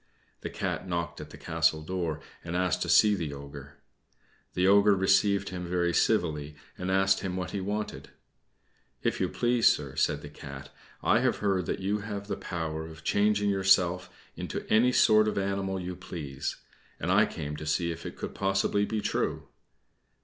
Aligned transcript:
The 0.39 0.49
Cat 0.49 0.87
knocked 0.89 1.21
at 1.21 1.29
the 1.29 1.37
castle 1.37 1.83
door, 1.83 2.21
and 2.43 2.55
asked 2.55 2.81
to 2.81 2.89
see 2.89 3.13
the 3.13 3.35
Ogre. 3.35 3.77
The 4.55 4.65
Ogre 4.65 4.95
received 4.95 5.49
him 5.49 5.67
very 5.67 5.93
civilly, 5.93 6.55
and 6.75 6.89
asked 6.89 7.19
him 7.19 7.37
what 7.37 7.51
he 7.51 7.61
wanted. 7.61 8.09
"If 9.03 9.21
you 9.21 9.29
please, 9.29 9.67
sir," 9.67 9.95
said 9.95 10.23
the 10.23 10.29
Cat, 10.29 10.71
"I 11.03 11.19
have 11.19 11.37
heard 11.37 11.67
that 11.67 11.81
you 11.81 11.99
have 11.99 12.25
the 12.25 12.35
power 12.35 12.87
of 12.87 13.03
changing 13.03 13.51
yourself 13.51 14.09
into 14.35 14.65
any 14.73 14.91
sort 14.91 15.27
of 15.27 15.37
animal 15.37 15.79
you 15.79 15.95
please 15.95 16.55
and 16.99 17.11
I 17.11 17.27
came 17.27 17.55
to 17.57 17.67
see 17.67 17.91
if 17.91 18.03
it 18.03 18.15
could 18.17 18.33
possibly 18.33 18.85
be 18.85 19.01
true." 19.01 19.49